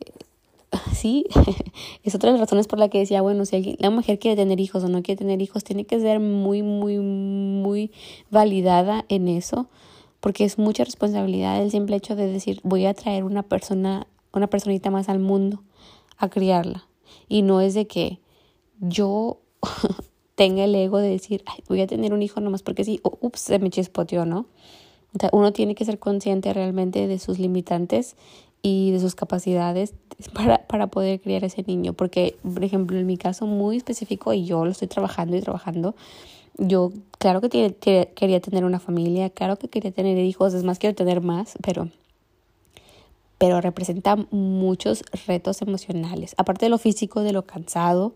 sí, 0.95 1.27
es 2.05 2.15
otra 2.15 2.31
de 2.31 2.39
las 2.39 2.41
razones 2.41 2.67
por 2.67 2.79
la 2.79 2.89
que 2.89 2.99
decía, 2.99 3.23
bueno, 3.23 3.45
si 3.45 3.77
la 3.79 3.91
mujer 3.91 4.19
quiere 4.19 4.37
tener 4.37 4.61
hijos 4.61 4.85
o 4.85 4.89
no 4.89 5.03
quiere 5.03 5.19
tener 5.19 5.43
hijos, 5.43 5.65
tiene 5.65 5.85
que 5.85 6.01
ser 6.01 6.21
muy, 6.21 6.63
muy, 6.63 6.99
muy 6.99 7.91
validada 8.31 9.05
en 9.09 9.29
eso 9.29 9.69
porque 10.23 10.45
es 10.45 10.57
mucha 10.57 10.85
responsabilidad 10.85 11.61
el 11.61 11.73
simple 11.73 11.97
hecho 11.97 12.15
de 12.15 12.29
decir 12.29 12.61
voy 12.63 12.87
a 12.87 12.95
traer 12.95 13.25
una 13.25 13.43
persona, 13.43 14.07
una 14.33 14.47
personita 14.47 14.89
más 14.89 15.09
al 15.09 15.19
mundo 15.19 15.65
a 16.17 16.31
criarla. 16.31 16.87
Y 17.29 17.43
no 17.43 17.61
es 17.61 17.75
de 17.75 17.89
que 17.89 18.21
yo 18.79 19.41
tenga 20.37 20.63
el 20.63 20.77
ego 20.77 20.99
de 20.99 21.09
decir, 21.09 21.43
voy 21.69 21.81
a 21.81 21.89
tener 21.89 22.15
un 22.15 22.23
hijo 22.23 22.41
nomás 22.41 22.63
porque 22.63 22.85
sí, 22.85 23.01
ups, 23.03 23.41
se 23.41 23.59
me 23.59 23.69
chispoteó, 23.69 24.25
¿no? 24.25 24.47
uno 25.33 25.53
tiene 25.53 25.75
que 25.75 25.85
ser 25.85 25.99
consciente 25.99 26.55
realmente 26.55 27.07
de 27.07 27.19
sus 27.19 27.39
limitantes 27.39 28.17
y 28.63 28.93
de 28.93 29.01
sus 29.01 29.15
capacidades 29.15 29.95
para, 30.33 30.67
para 30.67 30.87
poder 30.87 31.21
criar 31.21 31.43
a 31.43 31.47
ese 31.47 31.65
niño. 31.65 31.93
Porque, 31.93 32.37
por 32.43 32.65
ejemplo, 32.65 32.99
en 32.99 33.07
mi 33.07 33.17
caso 33.17 33.47
muy 33.47 33.77
específico, 33.77 34.33
y 34.33 34.45
yo 34.45 34.65
lo 34.65 34.71
estoy 34.71 34.89
trabajando 34.89 35.37
y 35.37 35.41
trabajando, 35.41 35.95
yo, 36.59 36.93
claro 37.19 37.41
que 37.41 37.77
quería 38.15 38.41
tener 38.41 38.65
una 38.65 38.79
familia, 38.79 39.31
claro 39.31 39.57
que 39.57 39.69
quería 39.69 39.91
tener 39.91 40.19
hijos, 40.19 40.55
es 40.55 40.65
más, 40.65 40.79
quiero 40.79 40.95
tener 40.95 41.21
más, 41.23 41.55
pero, 41.63 41.89
pero 43.39 43.61
representa 43.61 44.17
muchos 44.31 45.03
retos 45.27 45.63
emocionales. 45.63 46.35
Aparte 46.37 46.67
de 46.67 46.71
lo 46.71 46.79
físico, 46.79 47.23
de 47.23 47.33
lo 47.33 47.47
cansado, 47.47 48.15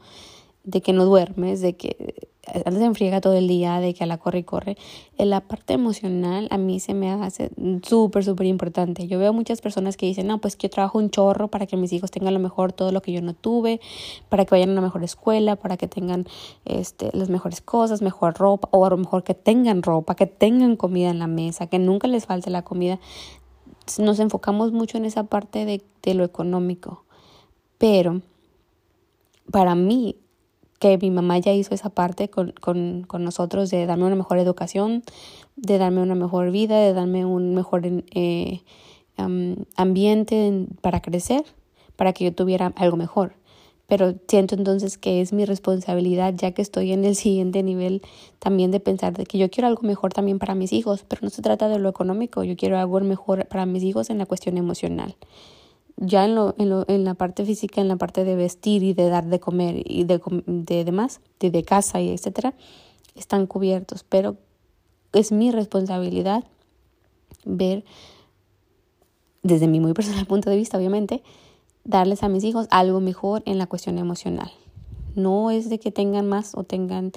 de 0.64 0.80
que 0.80 0.92
no 0.92 1.04
duermes, 1.04 1.60
de 1.60 1.76
que 1.76 2.25
antes 2.46 2.78
se 2.78 2.84
enfriega 2.84 3.20
todo 3.20 3.34
el 3.34 3.48
día, 3.48 3.80
de 3.80 3.94
que 3.94 4.04
a 4.04 4.06
la 4.06 4.18
corre 4.18 4.40
y 4.40 4.44
corre. 4.44 4.76
En 5.18 5.30
la 5.30 5.40
parte 5.40 5.74
emocional 5.74 6.48
a 6.50 6.58
mí 6.58 6.80
se 6.80 6.94
me 6.94 7.10
hace 7.10 7.50
súper, 7.82 8.24
súper 8.24 8.46
importante. 8.46 9.06
Yo 9.08 9.18
veo 9.18 9.32
muchas 9.32 9.60
personas 9.60 9.96
que 9.96 10.06
dicen, 10.06 10.26
no, 10.26 10.38
pues 10.38 10.56
que 10.56 10.68
yo 10.68 10.70
trabajo 10.70 10.98
un 10.98 11.10
chorro 11.10 11.48
para 11.48 11.66
que 11.66 11.76
mis 11.76 11.92
hijos 11.92 12.10
tengan 12.10 12.34
lo 12.34 12.40
mejor, 12.40 12.72
todo 12.72 12.92
lo 12.92 13.02
que 13.02 13.12
yo 13.12 13.20
no 13.20 13.34
tuve, 13.34 13.80
para 14.28 14.44
que 14.44 14.52
vayan 14.52 14.70
a 14.70 14.72
una 14.72 14.80
mejor 14.82 15.02
escuela, 15.02 15.56
para 15.56 15.76
que 15.76 15.88
tengan 15.88 16.26
este, 16.64 17.10
las 17.12 17.28
mejores 17.28 17.60
cosas, 17.60 18.02
mejor 18.02 18.34
ropa, 18.34 18.68
o 18.70 18.86
a 18.86 18.90
lo 18.90 18.96
mejor 18.96 19.24
que 19.24 19.34
tengan 19.34 19.82
ropa, 19.82 20.14
que 20.14 20.26
tengan 20.26 20.76
comida 20.76 21.10
en 21.10 21.18
la 21.18 21.26
mesa, 21.26 21.66
que 21.66 21.78
nunca 21.78 22.06
les 22.06 22.26
falte 22.26 22.50
la 22.50 22.62
comida. 22.62 23.00
Nos 23.98 24.18
enfocamos 24.20 24.72
mucho 24.72 24.98
en 24.98 25.04
esa 25.04 25.24
parte 25.24 25.64
de, 25.64 25.82
de 26.02 26.14
lo 26.14 26.24
económico. 26.24 27.04
Pero 27.78 28.22
para 29.50 29.74
mí 29.74 30.16
que 30.78 30.98
mi 30.98 31.10
mamá 31.10 31.38
ya 31.38 31.52
hizo 31.52 31.74
esa 31.74 31.90
parte 31.90 32.28
con, 32.28 32.52
con, 32.52 33.04
con, 33.06 33.24
nosotros 33.24 33.70
de 33.70 33.86
darme 33.86 34.04
una 34.04 34.16
mejor 34.16 34.38
educación, 34.38 35.02
de 35.56 35.78
darme 35.78 36.02
una 36.02 36.14
mejor 36.14 36.50
vida, 36.50 36.78
de 36.80 36.92
darme 36.92 37.24
un 37.24 37.54
mejor 37.54 37.82
eh, 37.84 38.60
ambiente 39.76 40.66
para 40.82 41.00
crecer, 41.00 41.44
para 41.96 42.12
que 42.12 42.24
yo 42.24 42.34
tuviera 42.34 42.72
algo 42.76 42.96
mejor. 42.96 43.34
Pero 43.86 44.14
siento 44.26 44.56
entonces 44.56 44.98
que 44.98 45.20
es 45.20 45.32
mi 45.32 45.44
responsabilidad, 45.44 46.34
ya 46.36 46.50
que 46.50 46.60
estoy 46.60 46.92
en 46.92 47.04
el 47.04 47.14
siguiente 47.14 47.62
nivel, 47.62 48.02
también 48.40 48.72
de 48.72 48.80
pensar 48.80 49.16
de 49.16 49.26
que 49.26 49.38
yo 49.38 49.48
quiero 49.48 49.68
algo 49.68 49.82
mejor 49.82 50.12
también 50.12 50.40
para 50.40 50.56
mis 50.56 50.72
hijos, 50.72 51.04
pero 51.06 51.20
no 51.22 51.30
se 51.30 51.40
trata 51.40 51.68
de 51.68 51.78
lo 51.78 51.88
económico, 51.88 52.42
yo 52.42 52.56
quiero 52.56 52.78
algo 52.78 53.00
mejor 53.00 53.46
para 53.46 53.64
mis 53.64 53.84
hijos 53.84 54.10
en 54.10 54.18
la 54.18 54.26
cuestión 54.26 54.58
emocional 54.58 55.16
ya 55.96 56.24
en, 56.24 56.34
lo, 56.34 56.54
en, 56.58 56.68
lo, 56.68 56.84
en 56.88 57.04
la 57.04 57.14
parte 57.14 57.44
física, 57.44 57.80
en 57.80 57.88
la 57.88 57.96
parte 57.96 58.24
de 58.24 58.36
vestir 58.36 58.82
y 58.82 58.92
de 58.92 59.08
dar 59.08 59.26
de 59.26 59.40
comer 59.40 59.82
y 59.84 60.04
de, 60.04 60.20
de 60.46 60.84
demás, 60.84 61.20
de, 61.40 61.50
de 61.50 61.62
casa 61.62 62.00
y 62.00 62.10
etcétera, 62.10 62.54
están 63.14 63.46
cubiertos. 63.46 64.04
Pero 64.04 64.36
es 65.12 65.32
mi 65.32 65.50
responsabilidad 65.50 66.44
ver, 67.44 67.84
desde 69.42 69.68
mi 69.68 69.80
muy 69.80 69.94
personal 69.94 70.26
punto 70.28 70.50
de 70.50 70.56
vista, 70.56 70.76
obviamente, 70.76 71.22
darles 71.84 72.22
a 72.22 72.28
mis 72.28 72.44
hijos 72.44 72.66
algo 72.70 73.00
mejor 73.00 73.42
en 73.46 73.58
la 73.58 73.66
cuestión 73.66 73.98
emocional. 73.98 74.50
No 75.14 75.50
es 75.50 75.70
de 75.70 75.78
que 75.78 75.90
tengan 75.90 76.28
más 76.28 76.54
o 76.54 76.64
tengan 76.64 77.12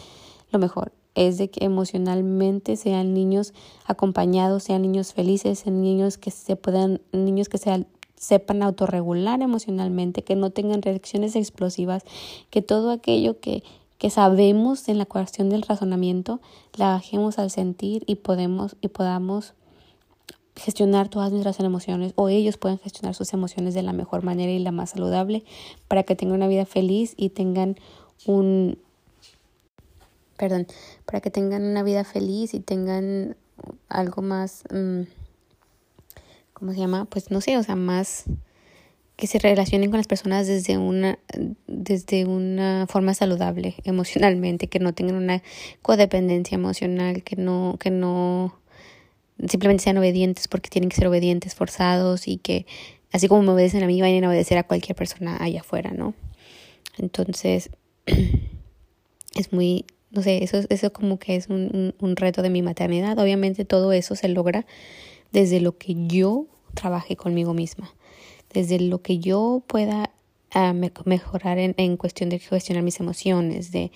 lo 0.52 0.60
mejor, 0.60 0.94
es 1.16 1.38
de 1.38 1.50
que 1.50 1.66
emocionalmente 1.66 2.78
sean 2.78 3.14
niños 3.14 3.54
acompañados, 3.86 4.64
sean 4.64 4.84
niños 4.84 5.14
felices, 5.14 5.60
sean 5.60 5.82
niños 5.82 6.18
que 6.18 6.32
se 6.32 6.56
puedan, 6.56 7.02
niños 7.12 7.50
que 7.50 7.58
sean 7.58 7.88
sepan 8.20 8.62
autorregular 8.62 9.42
emocionalmente, 9.42 10.24
que 10.24 10.36
no 10.36 10.52
tengan 10.52 10.84
reacciones 10.84 11.36
explosivas, 11.36 12.04
que 12.52 12.62
todo 12.62 12.92
aquello 12.92 13.40
que, 13.40 13.64
que 13.98 14.10
sabemos 14.10 14.88
en 14.90 15.00
la 15.00 15.06
cuestión 15.06 15.50
del 15.50 15.64
razonamiento 15.64 16.42
la 16.76 16.90
bajemos 16.90 17.40
al 17.40 17.50
sentir 17.50 18.04
y 18.06 18.16
podemos 18.16 18.76
y 18.82 18.90
podamos 18.90 19.54
gestionar 20.56 21.08
todas 21.08 21.32
nuestras 21.32 21.60
emociones 21.62 22.12
o 22.16 22.28
ellos 22.28 22.58
pueden 22.58 22.78
gestionar 22.80 23.16
sus 23.16 23.34
emociones 23.34 23.74
de 23.74 23.82
la 23.82 23.94
mejor 23.94 24.24
manera 24.24 24.52
y 24.52 24.60
la 24.60 24.72
más 24.72 24.92
saludable 24.92 25.46
para 25.88 26.04
que 26.04 26.16
tengan 26.16 26.36
una 26.36 26.50
vida 26.50 26.66
feliz 26.66 27.14
y 27.16 27.30
tengan 27.30 27.78
un 28.26 28.78
perdón, 30.38 30.68
para 31.06 31.22
que 31.22 31.32
tengan 31.32 31.64
una 31.64 31.84
vida 31.84 32.04
feliz 32.04 32.54
y 32.54 32.60
tengan 32.60 33.38
algo 33.88 34.22
más 34.22 34.64
mm, 34.72 35.02
¿cómo 36.60 36.74
se 36.74 36.80
llama? 36.80 37.06
Pues 37.06 37.32
no 37.32 37.42
sé, 37.42 37.58
o 37.58 37.64
sea, 37.64 37.76
más 37.76 38.26
que 39.16 39.28
se 39.28 39.40
relacionen 39.40 39.90
con 39.90 39.98
las 39.98 40.08
personas 40.08 40.48
desde 40.48 40.78
una, 40.78 41.20
desde 41.68 42.26
una 42.26 42.86
forma 42.88 43.14
saludable 43.14 43.76
emocionalmente, 43.84 44.68
que 44.68 44.80
no 44.80 44.94
tengan 44.94 45.16
una 45.16 45.42
codependencia 45.82 46.56
emocional, 46.56 47.24
que 47.24 47.36
no, 47.36 47.78
que 47.80 47.92
no 47.92 48.58
simplemente 49.48 49.84
sean 49.84 49.98
obedientes 49.98 50.48
porque 50.48 50.70
tienen 50.70 50.90
que 50.90 50.98
ser 50.98 51.08
obedientes, 51.08 51.56
forzados 51.56 52.28
y 52.28 52.38
que 52.38 52.66
así 53.12 53.28
como 53.28 53.42
me 53.42 53.52
obedecen 53.52 53.84
a 53.84 53.88
mí, 53.88 54.00
vayan 54.02 54.24
a 54.24 54.30
obedecer 54.30 54.58
a 54.58 54.64
cualquier 54.64 54.96
persona 54.96 55.38
allá 55.42 55.62
afuera, 55.62 55.92
¿no? 55.92 56.14
Entonces, 56.98 57.70
es 59.36 59.54
muy, 59.54 59.86
no 60.12 60.22
sé, 60.22 60.44
eso, 60.44 60.62
eso 60.70 60.94
como 60.94 61.20
que 61.20 61.36
es 61.36 61.48
un, 61.48 61.94
un 62.00 62.16
reto 62.16 62.42
de 62.42 62.50
mi 62.50 62.62
maternidad. 62.62 63.18
Obviamente 63.18 63.66
todo 63.66 63.92
eso 63.92 64.16
se 64.16 64.28
logra 64.28 64.66
desde 65.32 65.60
lo 65.60 65.78
que 65.78 65.96
yo 66.08 66.48
trabaje 66.74 67.16
conmigo 67.16 67.54
misma, 67.54 67.94
desde 68.54 68.80
lo 68.80 69.02
que 69.02 69.20
yo 69.20 69.64
pueda 69.68 70.12
ah, 70.52 70.74
mejorar 70.74 71.58
en, 71.60 71.98
cuestión 71.98 72.30
de 72.30 72.40
gestionar 72.40 72.84
mis 72.84 73.00
emociones, 73.00 73.72
de, 73.72 73.92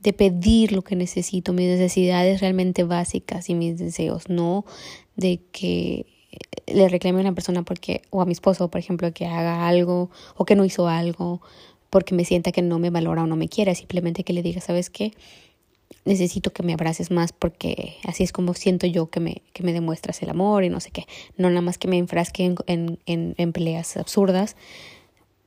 de 0.00 0.12
pedir 0.12 0.72
lo 0.72 0.82
que 0.82 0.96
necesito, 0.96 1.52
mis 1.52 1.68
necesidades 1.68 2.40
realmente 2.40 2.84
básicas 2.84 3.48
y 3.50 3.54
mis 3.54 3.78
deseos, 3.78 4.28
no 4.28 4.64
de 5.16 5.40
que 5.50 6.06
le 6.66 6.88
reclame 6.88 7.18
a 7.18 7.22
una 7.22 7.34
persona 7.34 7.62
porque, 7.62 8.02
o 8.10 8.20
a 8.20 8.26
mi 8.26 8.32
esposo, 8.32 8.68
por 8.68 8.78
ejemplo, 8.78 9.12
que 9.12 9.26
haga 9.26 9.66
algo 9.66 10.10
o 10.36 10.44
que 10.44 10.56
no 10.56 10.64
hizo 10.64 10.88
algo 10.88 11.40
porque 11.90 12.14
me 12.14 12.24
sienta 12.24 12.52
que 12.52 12.62
no 12.62 12.78
me 12.78 12.90
valora 12.90 13.22
o 13.22 13.26
no 13.26 13.36
me 13.36 13.48
quiere, 13.48 13.74
simplemente 13.74 14.24
que 14.24 14.32
le 14.32 14.42
diga, 14.42 14.60
¿sabes 14.60 14.90
qué? 14.90 15.12
Necesito 16.06 16.52
que 16.52 16.62
me 16.62 16.72
abraces 16.72 17.10
más 17.10 17.32
porque 17.32 17.96
así 18.04 18.22
es 18.22 18.32
como 18.32 18.54
siento 18.54 18.86
yo 18.86 19.10
que 19.10 19.20
me, 19.20 19.42
que 19.52 19.62
me 19.62 19.72
demuestras 19.72 20.22
el 20.22 20.30
amor 20.30 20.64
y 20.64 20.70
no 20.70 20.80
sé 20.80 20.90
qué. 20.90 21.06
No 21.36 21.50
nada 21.50 21.62
más 21.62 21.78
que 21.78 21.88
me 21.88 21.98
enfrasque 21.98 22.44
en, 22.44 22.98
en, 23.06 23.34
en, 23.36 23.52
peleas 23.52 23.96
absurdas 23.96 24.56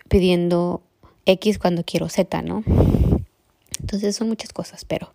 pidiendo 0.09 0.81
X 1.25 1.57
cuando 1.59 1.83
quiero 1.83 2.09
Z, 2.09 2.41
¿no? 2.41 2.63
Entonces 3.79 4.15
son 4.15 4.27
muchas 4.27 4.51
cosas, 4.51 4.83
pero 4.85 5.13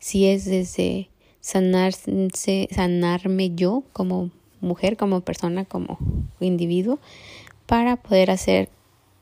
si 0.00 0.26
es 0.26 0.44
desde 0.44 1.08
sanarse, 1.40 2.68
sanarme 2.70 3.54
yo 3.54 3.84
como 3.92 4.30
mujer, 4.60 4.96
como 4.96 5.20
persona, 5.20 5.64
como 5.64 5.98
individuo, 6.40 6.98
para 7.66 7.96
poder 7.96 8.30
hacer, 8.30 8.68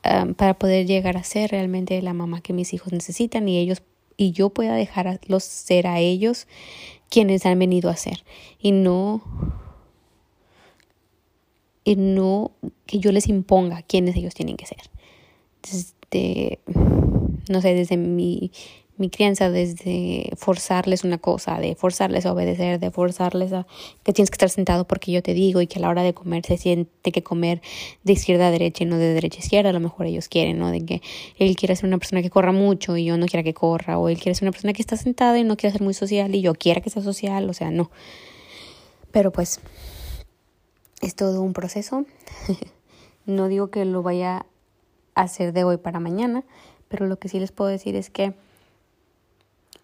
um, 0.03 0.33
para 0.33 0.55
poder 0.55 0.85
llegar 0.85 1.15
a 1.15 1.23
ser 1.23 1.51
realmente 1.51 2.01
la 2.01 2.13
mamá 2.13 2.41
que 2.41 2.53
mis 2.53 2.73
hijos 2.73 2.91
necesitan 2.91 3.47
y 3.47 3.59
ellos 3.59 3.83
y 4.19 4.31
yo 4.31 4.49
pueda 4.49 4.75
dejarlos 4.75 5.45
ser 5.45 5.87
a 5.87 5.99
ellos 5.99 6.45
quienes 7.09 7.45
han 7.45 7.57
venido 7.57 7.89
a 7.89 7.95
ser 7.95 8.25
y 8.59 8.73
no 8.73 9.23
y 11.85 11.95
no 11.95 12.51
que 12.85 12.99
yo 12.99 13.13
les 13.13 13.29
imponga 13.29 13.81
quiénes 13.81 14.17
ellos 14.17 14.35
tienen 14.35 14.57
que 14.57 14.65
ser. 14.65 14.77
Desde, 15.63 16.59
no 17.49 17.61
sé, 17.61 17.73
desde 17.73 17.95
mi 17.95 18.51
mi 18.99 19.09
crianza 19.09 19.49
desde 19.49 20.29
forzarles 20.35 21.05
una 21.05 21.17
cosa, 21.17 21.57
de 21.57 21.73
forzarles 21.73 22.25
a 22.25 22.33
obedecer, 22.33 22.79
de 22.79 22.91
forzarles 22.91 23.53
a 23.53 23.65
que 24.03 24.11
tienes 24.11 24.29
que 24.29 24.35
estar 24.35 24.49
sentado 24.49 24.85
porque 24.85 25.13
yo 25.13 25.23
te 25.23 25.33
digo 25.33 25.61
y 25.61 25.67
que 25.67 25.79
a 25.79 25.81
la 25.81 25.89
hora 25.89 26.03
de 26.03 26.13
comer 26.13 26.45
se 26.45 26.57
siente 26.57 27.13
que 27.13 27.23
comer 27.23 27.61
de 28.03 28.13
izquierda 28.13 28.47
a 28.47 28.51
derecha 28.51 28.83
y 28.83 28.87
no 28.87 28.97
de 28.97 29.13
derecha 29.13 29.37
a 29.37 29.43
izquierda, 29.43 29.69
a 29.69 29.73
lo 29.73 29.79
mejor 29.79 30.05
ellos 30.05 30.27
quieren, 30.27 30.59
¿no? 30.59 30.69
De 30.69 30.85
que 30.85 31.01
él 31.37 31.55
quiere 31.55 31.77
ser 31.77 31.85
una 31.85 31.97
persona 31.97 32.21
que 32.21 32.29
corra 32.29 32.51
mucho 32.51 32.97
y 32.97 33.05
yo 33.05 33.17
no 33.17 33.25
quiera 33.25 33.41
que 33.41 33.53
corra, 33.53 33.97
o 33.97 34.09
él 34.09 34.17
quiere 34.17 34.35
ser 34.35 34.43
una 34.43 34.51
persona 34.51 34.73
que 34.73 34.81
está 34.81 34.97
sentada 34.97 35.39
y 35.39 35.45
no 35.45 35.55
quiere 35.55 35.71
ser 35.71 35.81
muy 35.81 35.93
social 35.93 36.35
y 36.35 36.41
yo 36.41 36.53
quiera 36.53 36.81
que 36.81 36.89
sea 36.89 37.01
social, 37.01 37.49
o 37.49 37.53
sea, 37.53 37.71
no. 37.71 37.89
Pero 39.11 39.31
pues 39.31 39.61
es 41.01 41.15
todo 41.15 41.41
un 41.41 41.53
proceso. 41.53 42.05
no 43.25 43.47
digo 43.47 43.69
que 43.69 43.85
lo 43.85 44.03
vaya 44.03 44.45
a 45.15 45.21
hacer 45.21 45.53
de 45.53 45.63
hoy 45.63 45.77
para 45.77 46.01
mañana, 46.01 46.43
pero 46.89 47.07
lo 47.07 47.17
que 47.17 47.29
sí 47.29 47.39
les 47.39 47.53
puedo 47.53 47.69
decir 47.69 47.95
es 47.95 48.09
que 48.09 48.33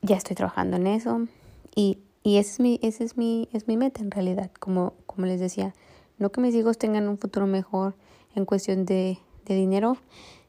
ya 0.05 0.15
estoy 0.15 0.35
trabajando 0.35 0.77
en 0.77 0.87
eso. 0.87 1.27
Y, 1.75 1.97
y 2.23 2.37
ese 2.37 2.51
es 2.51 2.59
mi, 2.59 2.79
ese 2.81 3.03
es 3.03 3.17
mi, 3.17 3.49
es 3.53 3.67
mi 3.67 3.77
meta 3.77 4.01
en 4.01 4.11
realidad, 4.11 4.51
como, 4.59 4.93
como 5.05 5.27
les 5.27 5.39
decía, 5.39 5.73
no 6.17 6.31
que 6.31 6.41
mis 6.41 6.55
hijos 6.55 6.77
tengan 6.77 7.09
un 7.09 7.17
futuro 7.17 7.47
mejor 7.47 7.95
en 8.35 8.45
cuestión 8.45 8.85
de, 8.85 9.19
de 9.45 9.55
dinero, 9.55 9.97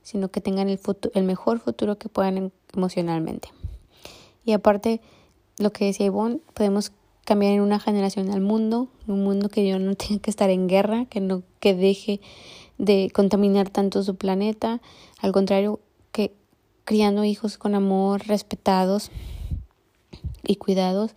sino 0.02 0.28
que 0.28 0.40
tengan 0.40 0.68
el, 0.68 0.78
futuro, 0.78 1.12
el 1.14 1.24
mejor 1.24 1.58
futuro 1.58 1.98
que 1.98 2.08
puedan 2.08 2.52
emocionalmente. 2.74 3.48
Y 4.44 4.52
aparte, 4.52 5.00
lo 5.58 5.72
que 5.72 5.86
decía 5.86 6.06
Ivonne, 6.06 6.38
podemos 6.54 6.92
cambiar 7.24 7.52
en 7.52 7.60
una 7.60 7.80
generación 7.80 8.30
al 8.30 8.40
mundo, 8.40 8.88
un 9.08 9.24
mundo 9.24 9.48
que 9.48 9.66
yo 9.68 9.78
no 9.78 9.94
tenga 9.96 10.20
que 10.20 10.30
estar 10.30 10.50
en 10.50 10.68
guerra, 10.68 11.06
que 11.06 11.20
no 11.20 11.42
que 11.60 11.74
deje 11.74 12.20
de 12.78 13.10
contaminar 13.12 13.70
tanto 13.70 14.02
su 14.02 14.16
planeta, 14.16 14.80
al 15.20 15.32
contrario, 15.32 15.80
que 16.12 16.32
criando 16.84 17.24
hijos 17.24 17.58
con 17.58 17.74
amor, 17.74 18.26
respetados, 18.26 19.10
y 20.46 20.56
cuidados 20.56 21.14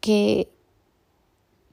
que, 0.00 0.48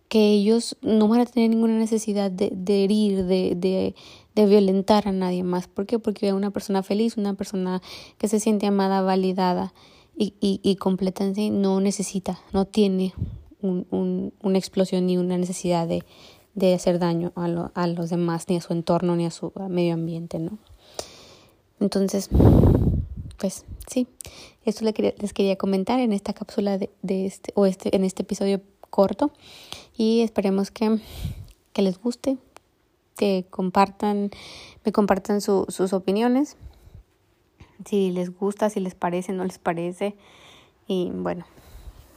que 0.08 0.32
ellos 0.32 0.78
no 0.82 1.08
van 1.08 1.22
a 1.22 1.26
tener 1.26 1.50
ninguna 1.50 1.78
necesidad 1.78 2.32
de, 2.32 2.52
de 2.54 2.84
herir, 2.84 3.26
de, 3.26 3.56
de, 3.56 3.96
de, 4.36 4.46
violentar 4.46 5.08
a 5.08 5.12
nadie 5.12 5.44
más. 5.44 5.68
¿Por 5.68 5.86
qué? 5.86 6.00
Porque 6.00 6.34
una 6.34 6.52
persona 6.52 6.84
feliz, 6.84 7.18
una 7.18 7.34
persona 7.34 7.82
que 8.18 8.28
se 8.28 8.40
siente 8.40 8.68
amada, 8.68 9.02
validada 9.02 9.74
y, 10.18 10.34
y, 10.40 10.60
y 10.64 10.76
completa 10.76 11.24
en 11.24 11.36
sí, 11.36 11.50
no 11.50 11.80
necesita, 11.80 12.40
no 12.54 12.66
tiene 12.66 13.14
un, 13.62 13.88
un, 13.90 14.34
una 14.42 14.58
explosión 14.58 15.06
ni 15.06 15.18
una 15.18 15.38
necesidad 15.38 15.88
de, 15.88 16.04
de 16.56 16.74
hacer 16.74 17.00
daño 17.00 17.32
a, 17.36 17.48
lo, 17.48 17.72
a 17.74 17.88
los 17.88 18.10
demás, 18.10 18.48
ni 18.48 18.58
a 18.58 18.62
su 18.62 18.74
entorno, 18.74 19.16
ni 19.16 19.26
a 19.26 19.32
su 19.32 19.52
medio 19.70 19.94
ambiente, 19.94 20.40
¿no? 20.40 20.58
Entonces, 21.80 22.30
pues 23.38 23.66
sí, 23.90 24.08
esto 24.66 24.86
les 24.86 25.34
quería 25.34 25.56
comentar 25.58 26.00
en 26.00 26.14
esta 26.14 26.34
cápsula 26.34 26.78
de, 26.78 26.90
de 27.02 27.26
este, 27.26 27.52
o 27.56 27.66
este, 27.66 27.96
en 27.96 28.04
este 28.04 28.22
episodio 28.22 28.62
corto 28.90 29.32
y 29.98 30.22
esperemos 30.22 30.72
que, 30.72 31.00
que 31.74 31.82
les 31.82 32.00
guste, 32.00 32.38
que 33.18 33.46
compartan, 33.50 34.32
me 34.86 34.92
compartan 34.92 35.42
su, 35.42 35.66
sus 35.70 35.94
opiniones, 35.94 36.56
si 37.86 38.12
les 38.12 38.36
gusta, 38.36 38.70
si 38.70 38.80
les 38.80 38.96
parece, 38.96 39.34
no 39.34 39.44
les 39.44 39.58
parece 39.58 40.16
y 40.88 41.10
bueno, 41.12 41.46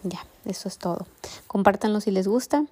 ya, 0.03 0.27
eso 0.45 0.69
es 0.69 0.79
todo. 0.79 1.07
Compártanlo 1.47 2.01
si 2.01 2.11
les 2.11 2.27
gusta. 2.27 2.67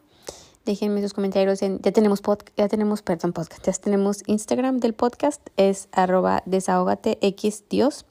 Déjenme 0.66 1.00
sus 1.00 1.14
comentarios 1.14 1.62
en, 1.62 1.80
ya 1.80 1.90
tenemos 1.90 2.20
podcast, 2.20 2.56
ya 2.56 2.68
tenemos, 2.68 3.00
perdón, 3.00 3.32
podcast, 3.32 3.64
ya 3.64 3.72
tenemos 3.72 4.22
Instagram 4.26 4.78
del 4.78 4.92
podcast, 4.92 5.40
es 5.56 5.88
arroba 5.90 6.42
desahogate 6.44 7.18
x 7.22 7.64
dios 7.70 8.04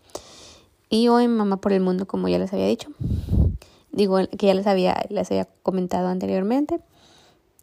y 0.90 1.08
o 1.08 1.20
en 1.20 1.36
Mamá 1.36 1.58
por 1.58 1.72
el 1.72 1.82
Mundo, 1.82 2.08
como 2.08 2.28
ya 2.28 2.40
les 2.40 2.52
había 2.52 2.68
dicho. 2.68 2.90
Digo 3.92 4.18
que 4.38 4.48
ya 4.48 4.54
les 4.54 4.68
había, 4.68 5.06
les 5.10 5.30
había 5.32 5.46
comentado 5.64 6.08
anteriormente. 6.08 6.80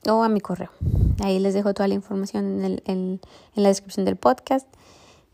O 0.09 0.23
a 0.23 0.29
mi 0.29 0.41
correo. 0.41 0.71
Ahí 1.25 1.41
les 1.41 1.55
dejo 1.55 1.75
toda 1.75 1.89
la 1.89 1.95
información 1.95 2.61
en, 2.61 2.65
el, 2.65 2.83
en, 2.87 3.21
en 3.57 3.63
la 3.63 3.69
descripción 3.69 4.05
del 4.05 4.17
podcast. 4.17 4.69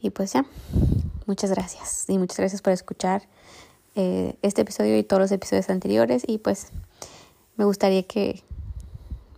Y 0.00 0.10
pues 0.10 0.32
ya, 0.32 0.46
muchas 1.26 1.50
gracias. 1.50 2.08
Y 2.08 2.16
muchas 2.18 2.38
gracias 2.38 2.62
por 2.62 2.72
escuchar 2.72 3.28
eh, 3.94 4.36
este 4.40 4.62
episodio 4.62 4.96
y 4.96 5.02
todos 5.02 5.20
los 5.20 5.32
episodios 5.32 5.68
anteriores. 5.68 6.22
Y 6.26 6.38
pues 6.38 6.68
me 7.56 7.64
gustaría 7.66 8.02
que, 8.04 8.42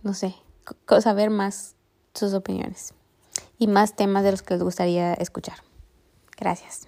no 0.03 0.13
sé, 0.13 0.35
saber 1.01 1.29
más 1.29 1.75
sus 2.13 2.33
opiniones 2.33 2.93
y 3.57 3.67
más 3.67 3.95
temas 3.95 4.23
de 4.23 4.31
los 4.31 4.41
que 4.41 4.53
les 4.53 4.63
gustaría 4.63 5.13
escuchar. 5.15 5.57
Gracias. 6.37 6.87